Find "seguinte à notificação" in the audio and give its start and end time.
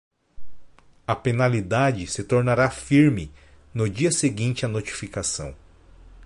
4.11-5.55